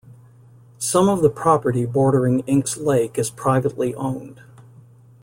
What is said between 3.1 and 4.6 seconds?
is privately owned.